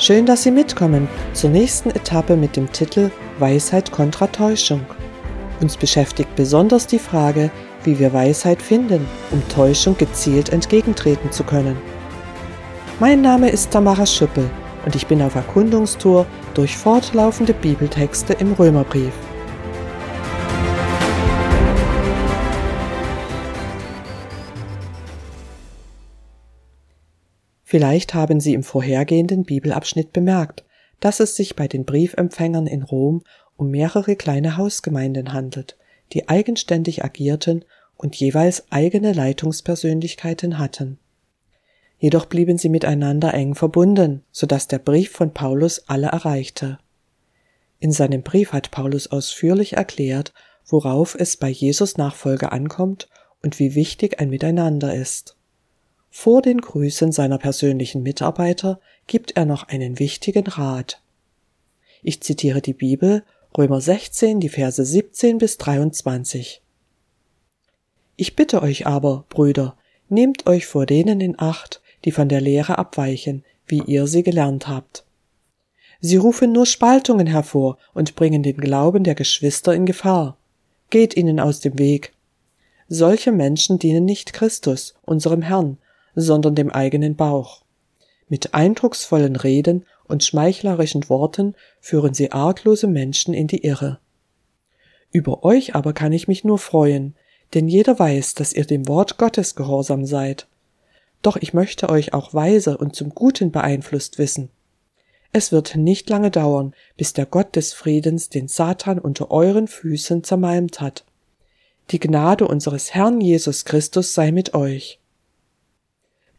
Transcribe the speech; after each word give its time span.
Schön, 0.00 0.24
dass 0.24 0.44
Sie 0.44 0.50
mitkommen 0.50 1.10
zur 1.34 1.50
nächsten 1.50 1.90
Etappe 1.90 2.34
mit 2.34 2.56
dem 2.56 2.72
Titel 2.72 3.10
Weisheit 3.38 3.92
kontra 3.92 4.28
Täuschung. 4.28 4.80
Uns 5.60 5.76
beschäftigt 5.76 6.34
besonders 6.36 6.86
die 6.86 6.98
Frage, 6.98 7.50
wie 7.84 7.98
wir 7.98 8.10
Weisheit 8.14 8.62
finden, 8.62 9.06
um 9.30 9.46
Täuschung 9.50 9.98
gezielt 9.98 10.54
entgegentreten 10.54 11.30
zu 11.30 11.44
können. 11.44 11.76
Mein 12.98 13.20
Name 13.20 13.50
ist 13.50 13.72
Tamara 13.72 14.06
Schüppel 14.06 14.48
und 14.86 14.96
ich 14.96 15.06
bin 15.06 15.20
auf 15.20 15.34
Erkundungstour 15.34 16.24
durch 16.54 16.78
fortlaufende 16.78 17.52
Bibeltexte 17.52 18.32
im 18.32 18.54
Römerbrief. 18.54 19.12
Vielleicht 27.70 28.14
haben 28.14 28.40
Sie 28.40 28.54
im 28.54 28.64
vorhergehenden 28.64 29.44
Bibelabschnitt 29.44 30.12
bemerkt, 30.12 30.64
dass 30.98 31.20
es 31.20 31.36
sich 31.36 31.54
bei 31.54 31.68
den 31.68 31.84
Briefempfängern 31.84 32.66
in 32.66 32.82
Rom 32.82 33.22
um 33.56 33.70
mehrere 33.70 34.16
kleine 34.16 34.56
Hausgemeinden 34.56 35.32
handelt, 35.32 35.76
die 36.12 36.28
eigenständig 36.28 37.04
agierten 37.04 37.64
und 37.96 38.16
jeweils 38.16 38.64
eigene 38.72 39.12
Leitungspersönlichkeiten 39.12 40.58
hatten. 40.58 40.98
Jedoch 42.00 42.26
blieben 42.26 42.58
sie 42.58 42.70
miteinander 42.70 43.32
eng 43.34 43.54
verbunden, 43.54 44.24
so 44.32 44.48
dass 44.48 44.66
der 44.66 44.80
Brief 44.80 45.12
von 45.12 45.32
Paulus 45.32 45.88
alle 45.88 46.08
erreichte. 46.08 46.80
In 47.78 47.92
seinem 47.92 48.22
Brief 48.22 48.52
hat 48.52 48.72
Paulus 48.72 49.12
ausführlich 49.12 49.74
erklärt, 49.74 50.32
worauf 50.66 51.14
es 51.14 51.36
bei 51.36 51.50
Jesus 51.50 51.96
Nachfolge 51.98 52.50
ankommt 52.50 53.08
und 53.44 53.60
wie 53.60 53.76
wichtig 53.76 54.18
ein 54.18 54.28
Miteinander 54.28 54.92
ist. 54.92 55.36
Vor 56.10 56.42
den 56.42 56.60
Grüßen 56.60 57.12
seiner 57.12 57.38
persönlichen 57.38 58.02
Mitarbeiter 58.02 58.80
gibt 59.06 59.36
er 59.36 59.46
noch 59.46 59.68
einen 59.68 59.98
wichtigen 59.98 60.46
Rat. 60.46 61.00
Ich 62.02 62.20
zitiere 62.20 62.60
die 62.60 62.74
Bibel, 62.74 63.22
Römer 63.56 63.80
16, 63.80 64.40
die 64.40 64.48
Verse 64.48 64.84
17 64.84 65.38
bis 65.38 65.56
23. 65.58 66.62
Ich 68.16 68.36
bitte 68.36 68.60
euch 68.62 68.86
aber, 68.86 69.24
Brüder, 69.28 69.76
nehmt 70.08 70.46
euch 70.46 70.66
vor 70.66 70.84
denen 70.84 71.20
in 71.20 71.38
Acht, 71.38 71.80
die 72.04 72.12
von 72.12 72.28
der 72.28 72.40
Lehre 72.40 72.78
abweichen, 72.78 73.44
wie 73.66 73.82
ihr 73.82 74.06
sie 74.06 74.22
gelernt 74.22 74.68
habt. 74.68 75.04
Sie 76.00 76.16
rufen 76.16 76.52
nur 76.52 76.66
Spaltungen 76.66 77.26
hervor 77.26 77.78
und 77.94 78.16
bringen 78.16 78.42
den 78.42 78.56
Glauben 78.56 79.04
der 79.04 79.14
Geschwister 79.14 79.74
in 79.74 79.86
Gefahr. 79.86 80.36
Geht 80.88 81.16
ihnen 81.16 81.38
aus 81.38 81.60
dem 81.60 81.78
Weg. 81.78 82.12
Solche 82.88 83.32
Menschen 83.32 83.78
dienen 83.78 84.04
nicht 84.04 84.32
Christus, 84.32 84.94
unserem 85.02 85.42
Herrn, 85.42 85.78
sondern 86.14 86.54
dem 86.54 86.70
eigenen 86.70 87.16
Bauch. 87.16 87.62
Mit 88.28 88.54
eindrucksvollen 88.54 89.36
Reden 89.36 89.84
und 90.04 90.24
schmeichlerischen 90.24 91.08
Worten 91.08 91.54
führen 91.80 92.14
sie 92.14 92.32
arglose 92.32 92.86
Menschen 92.86 93.34
in 93.34 93.46
die 93.46 93.64
Irre. 93.64 93.98
Über 95.12 95.44
euch 95.44 95.74
aber 95.74 95.92
kann 95.92 96.12
ich 96.12 96.28
mich 96.28 96.44
nur 96.44 96.58
freuen, 96.58 97.16
denn 97.54 97.68
jeder 97.68 97.98
weiß, 97.98 98.34
dass 98.34 98.52
ihr 98.52 98.64
dem 98.64 98.86
Wort 98.86 99.18
Gottes 99.18 99.56
gehorsam 99.56 100.06
seid. 100.06 100.46
Doch 101.22 101.36
ich 101.36 101.52
möchte 101.52 101.88
euch 101.88 102.14
auch 102.14 102.32
weise 102.32 102.78
und 102.78 102.94
zum 102.94 103.10
Guten 103.10 103.50
beeinflusst 103.50 104.18
wissen. 104.18 104.50
Es 105.32 105.52
wird 105.52 105.76
nicht 105.76 106.08
lange 106.08 106.30
dauern, 106.30 106.74
bis 106.96 107.12
der 107.12 107.26
Gott 107.26 107.54
des 107.56 107.72
Friedens 107.72 108.28
den 108.28 108.48
Satan 108.48 108.98
unter 108.98 109.30
euren 109.30 109.68
Füßen 109.68 110.24
zermalmt 110.24 110.80
hat. 110.80 111.04
Die 111.90 112.00
Gnade 112.00 112.46
unseres 112.46 112.94
Herrn 112.94 113.20
Jesus 113.20 113.64
Christus 113.64 114.14
sei 114.14 114.30
mit 114.30 114.54
euch. 114.54 114.99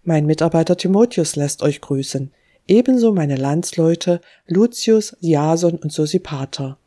Mein 0.04 0.26
Mitarbeiter 0.26 0.78
Timotheus 0.78 1.36
lässt 1.36 1.62
euch 1.62 1.80
grüßen, 1.80 2.32
ebenso 2.68 3.14
meine 3.14 3.36
Landsleute 3.36 4.20
Lucius, 4.48 5.16
Jason 5.20 5.76
und 5.78 5.92
Sosipater. 5.92 6.78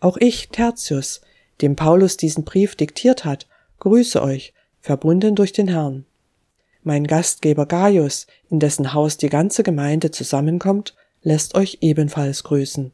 Auch 0.00 0.16
ich, 0.16 0.48
Tertius, 0.48 1.20
dem 1.60 1.76
Paulus 1.76 2.16
diesen 2.16 2.44
Brief 2.44 2.74
diktiert 2.74 3.24
hat, 3.26 3.46
grüße 3.80 4.22
euch, 4.22 4.54
verbunden 4.80 5.34
durch 5.34 5.52
den 5.52 5.68
Herrn. 5.68 6.06
Mein 6.82 7.06
Gastgeber 7.06 7.66
Gaius, 7.66 8.26
in 8.48 8.60
dessen 8.60 8.94
Haus 8.94 9.18
die 9.18 9.28
ganze 9.28 9.62
Gemeinde 9.62 10.10
zusammenkommt, 10.10 10.94
lässt 11.22 11.54
euch 11.54 11.78
ebenfalls 11.80 12.44
grüßen. 12.44 12.92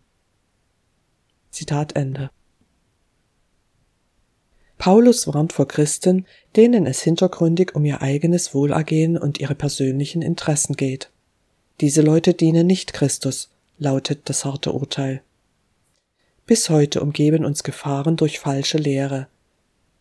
Zitat 1.51 1.97
Ende. 1.97 2.31
Paulus 4.81 5.27
warnt 5.27 5.53
vor 5.53 5.69
Christen, 5.69 6.25
denen 6.57 6.87
es 6.87 7.03
hintergründig 7.03 7.75
um 7.75 7.85
ihr 7.85 8.01
eigenes 8.01 8.55
Wohlergehen 8.55 9.19
und 9.19 9.39
ihre 9.39 9.55
persönlichen 9.55 10.23
Interessen 10.23 10.75
geht. 10.75 11.11
Diese 11.83 12.01
Leute 12.01 12.33
dienen 12.33 12.67
nicht 12.67 12.95
Christus, 12.95 13.51
lautet 13.79 14.21
das 14.31 14.47
harte 14.47 14.73
Urteil. 14.73 15.21
Bis 16.47 16.71
heute 16.71 17.03
umgeben 17.03 17.45
uns 17.45 17.63
Gefahren 17.63 18.17
durch 18.17 18.39
falsche 18.39 18.79
Lehre. 18.79 19.27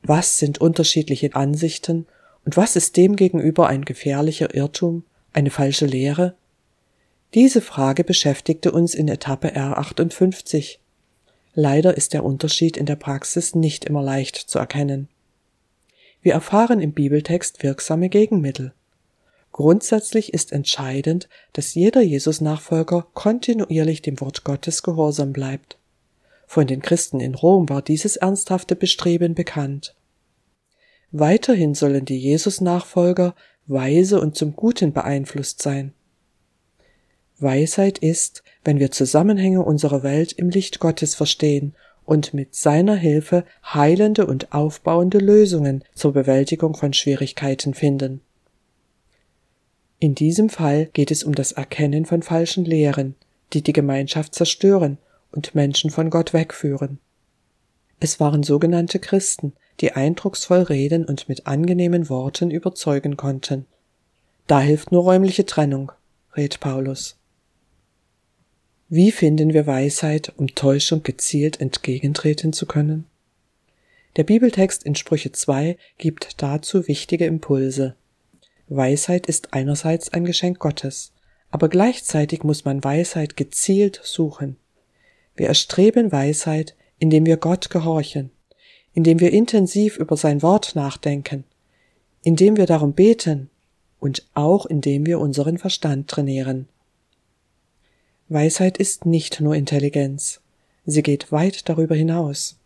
Was 0.02 0.40
sind 0.40 0.62
unterschiedliche 0.62 1.36
Ansichten 1.36 2.06
und 2.46 2.56
was 2.56 2.78
ist 2.78 2.96
demgegenüber 2.96 3.68
ein 3.68 3.84
gefährlicher 3.84 4.56
Irrtum, 4.56 5.04
eine 5.34 5.50
falsche 5.50 5.88
Lehre? 5.88 6.36
Diese 7.34 7.60
Frage 7.60 8.06
beschäftigte 8.06 8.72
uns 8.72 8.96
in 8.96 9.10
Etappe 9.10 9.50
R58. 9.50 10.78
Leider 11.54 11.98
ist 11.98 12.14
der 12.14 12.24
Unterschied 12.24 12.78
in 12.78 12.86
der 12.86 12.96
Praxis 12.96 13.56
nicht 13.56 13.86
immer 13.86 14.04
leicht 14.04 14.38
zu 14.38 14.60
erkennen. 14.60 15.08
Wir 16.22 16.34
erfahren 16.34 16.80
im 16.80 16.92
Bibeltext 16.92 17.64
wirksame 17.64 18.10
Gegenmittel. 18.10 18.74
Grundsätzlich 19.52 20.34
ist 20.34 20.52
entscheidend, 20.52 21.28
dass 21.54 21.74
jeder 21.74 22.02
Jesus-Nachfolger 22.02 23.08
kontinuierlich 23.14 24.02
dem 24.02 24.20
Wort 24.22 24.44
Gottes 24.44 24.84
gehorsam 24.84 25.34
bleibt. 25.34 25.78
Von 26.46 26.68
den 26.68 26.82
Christen 26.82 27.20
in 27.20 27.36
Rom 27.36 27.70
war 27.70 27.82
dieses 27.82 28.16
ernsthafte 28.16 28.76
Bestreben 28.76 29.36
bekannt. 29.36 29.96
Weiterhin 31.12 31.74
sollen 31.74 32.06
die 32.06 32.18
Jesus-Nachfolger 32.18 33.36
weise 33.68 34.20
und 34.20 34.36
zum 34.36 34.56
Guten 34.56 34.94
beeinflusst 34.94 35.62
sein. 35.62 35.94
Weisheit 37.42 37.98
ist, 37.98 38.44
wenn 38.64 38.80
wir 38.80 38.92
Zusammenhänge 38.92 39.64
unserer 39.64 40.04
Welt 40.04 40.34
im 40.34 40.50
Licht 40.50 40.80
Gottes 40.80 41.16
verstehen 41.16 41.74
und 42.06 42.34
mit 42.34 42.56
seiner 42.56 42.96
Hilfe 42.96 43.46
heilende 43.64 44.26
und 44.26 44.52
aufbauende 44.52 45.20
Lösungen 45.20 45.84
zur 45.94 46.14
Bewältigung 46.14 46.76
von 46.76 46.94
Schwierigkeiten 46.94 47.74
finden. 47.74 48.22
In 50.00 50.16
diesem 50.16 50.50
Fall 50.50 50.88
geht 50.94 51.12
es 51.12 51.24
um 51.24 51.36
das 51.36 51.52
Erkennen 51.52 52.06
von 52.06 52.24
falschen 52.24 52.66
Lehren, 52.66 53.16
die 53.54 53.62
die 53.62 53.74
Gemeinschaft 53.74 54.34
zerstören 54.34 54.98
und 55.32 55.56
Menschen 55.56 55.92
von 55.92 56.10
Gott 56.10 56.34
wegführen. 56.34 57.00
Es 58.00 58.20
waren 58.20 58.44
sogenannte 58.44 59.00
Christen, 59.00 59.54
die 59.82 59.92
eindrucksvoll 59.92 60.62
reden 60.62 61.06
und 61.06 61.30
mit 61.30 61.48
angenehmen 61.48 62.10
Worten 62.10 62.50
überzeugen 62.50 63.18
konnten. 63.18 63.66
Da 64.48 64.62
hilft 64.62 64.92
nur 64.92 65.04
räumliche 65.04 65.46
Trennung, 65.46 65.92
rät 66.36 66.60
Paulus. 66.60 67.19
Wie 68.92 69.12
finden 69.12 69.54
wir 69.54 69.68
Weisheit, 69.68 70.34
um 70.38 70.48
Täuschung 70.56 71.04
gezielt 71.04 71.62
entgegentreten 71.62 72.54
zu 72.54 72.66
können? 72.66 73.06
Der 74.16 74.24
Bibeltext 74.24 74.84
in 74.84 74.96
Sprüche 74.96 75.32
2 75.32 75.78
gibt 76.00 76.42
dazu 76.42 76.88
wichtige 76.88 77.28
Impulse. 77.28 77.94
Weisheit 78.68 79.28
ist 79.28 79.54
einerseits 79.54 80.12
ein 80.12 80.26
Geschenk 80.26 80.58
Gottes, 80.58 81.12
aber 81.52 81.70
gleichzeitig 81.70 82.44
muss 82.44 82.66
man 82.66 82.84
Weisheit 82.84 83.38
gezielt 83.38 84.02
suchen. 84.04 84.58
Wir 85.36 85.50
erstreben 85.50 86.12
Weisheit, 86.12 86.76
indem 86.98 87.28
wir 87.28 87.38
Gott 87.38 87.70
gehorchen, 87.70 88.32
indem 88.96 89.20
wir 89.20 89.32
intensiv 89.32 89.98
über 89.98 90.18
sein 90.18 90.42
Wort 90.42 90.76
nachdenken, 90.76 91.44
indem 92.24 92.58
wir 92.58 92.66
darum 92.66 92.94
beten 92.94 93.52
und 94.00 94.28
auch 94.34 94.66
indem 94.66 95.06
wir 95.06 95.20
unseren 95.20 95.60
Verstand 95.60 96.08
trainieren. 96.08 96.68
Weisheit 98.32 98.78
ist 98.78 99.08
nicht 99.08 99.42
nur 99.42 99.56
Intelligenz, 99.56 100.40
sie 100.86 101.02
geht 101.02 101.32
weit 101.32 101.68
darüber 101.68 101.96
hinaus. 101.96 102.60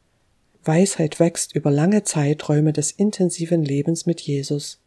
Weisheit 0.65 1.21
wächst 1.21 1.56
über 1.56 1.71
lange 1.71 2.04
Zeiträume 2.04 2.74
des 2.74 2.92
intensiven 2.92 3.63
Lebens 3.63 4.06
mit 4.06 4.19
Jesus. 4.19 4.81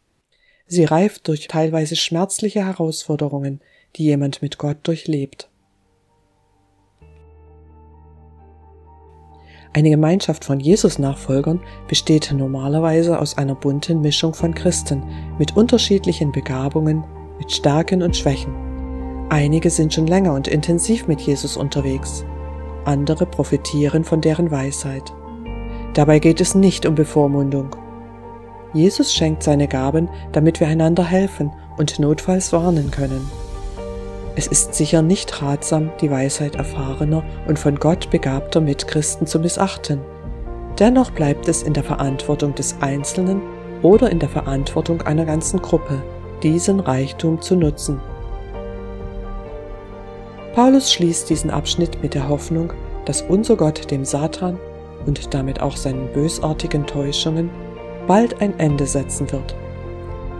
Sie 0.67 0.85
reift 0.85 1.27
durch 1.27 1.47
teilweise 1.47 1.95
schmerzliche 1.95 2.63
Herausforderungen, 2.63 3.59
die 3.95 4.03
jemand 4.03 4.43
mit 4.43 4.59
Gott 4.59 4.77
durchlebt. 4.83 5.49
Eine 9.73 9.89
Gemeinschaft 9.89 10.45
von 10.45 10.59
Jesus-Nachfolgern 10.59 11.59
besteht 11.87 12.31
normalerweise 12.31 13.19
aus 13.19 13.35
einer 13.35 13.55
bunten 13.55 14.01
Mischung 14.01 14.35
von 14.35 14.53
Christen 14.53 15.03
mit 15.39 15.57
unterschiedlichen 15.57 16.31
Begabungen, 16.31 17.03
mit 17.39 17.51
Stärken 17.51 18.03
und 18.03 18.15
Schwächen. 18.15 18.66
Einige 19.29 19.69
sind 19.69 19.93
schon 19.93 20.07
länger 20.07 20.33
und 20.33 20.47
intensiv 20.47 21.07
mit 21.07 21.19
Jesus 21.19 21.57
unterwegs, 21.57 22.23
andere 22.85 23.25
profitieren 23.25 24.05
von 24.05 24.21
deren 24.21 24.51
Weisheit. 24.51 25.13
Dabei 25.93 26.19
geht 26.19 26.39
es 26.39 26.55
nicht 26.55 26.85
um 26.85 26.95
Bevormundung. 26.95 27.75
Jesus 28.73 29.13
schenkt 29.13 29.43
seine 29.43 29.67
Gaben, 29.67 30.07
damit 30.31 30.59
wir 30.61 30.67
einander 30.67 31.03
helfen 31.03 31.51
und 31.77 31.99
notfalls 31.99 32.53
warnen 32.53 32.89
können. 32.89 33.29
Es 34.37 34.47
ist 34.47 34.75
sicher 34.75 35.01
nicht 35.01 35.41
ratsam, 35.41 35.89
die 35.99 36.11
Weisheit 36.11 36.55
erfahrener 36.55 37.23
und 37.47 37.59
von 37.59 37.75
Gott 37.77 38.09
begabter 38.09 38.61
Mitchristen 38.61 39.27
zu 39.27 39.39
missachten. 39.39 39.99
Dennoch 40.79 41.11
bleibt 41.11 41.47
es 41.49 41.63
in 41.63 41.73
der 41.73 41.83
Verantwortung 41.83 42.55
des 42.55 42.77
Einzelnen 42.79 43.41
oder 43.81 44.09
in 44.09 44.19
der 44.19 44.29
Verantwortung 44.29 45.01
einer 45.01 45.25
ganzen 45.25 45.61
Gruppe, 45.61 46.01
diesen 46.43 46.79
Reichtum 46.79 47.41
zu 47.41 47.55
nutzen. 47.55 47.99
Paulus 50.57 50.91
schließt 50.91 51.29
diesen 51.29 51.51
Abschnitt 51.51 52.01
mit 52.01 52.15
der 52.15 52.27
Hoffnung, 52.27 52.73
dass 53.05 53.21
unser 53.21 53.55
Gott 53.55 53.91
dem 53.91 54.03
Satan 54.03 54.57
und 55.05 55.31
damit 55.35 55.61
auch 55.61 55.77
seinen 55.77 56.11
bösartigen 56.13 56.87
Täuschungen 56.87 57.51
bald 58.07 58.41
ein 58.41 58.57
Ende 58.57 58.87
setzen 58.87 59.31
wird. 59.31 59.55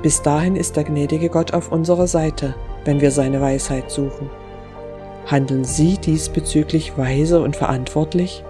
Bis 0.02 0.24
dahin 0.24 0.56
ist 0.56 0.76
der 0.76 0.86
gnädige 0.86 1.30
Gott 1.30 1.54
auf 1.54 1.72
unserer 1.72 2.08
Seite– 2.08 2.56
wenn 2.88 3.00
wir 3.02 3.12
seine 3.12 3.42
Weisheit 3.42 3.92
suchen. 3.92 4.30
Handeln 5.28 5.66
Sie 5.66 5.98
diesbezüglich 5.98 6.98
weise 6.98 7.42
und 7.42 7.56
verantwortlich? 7.56 8.44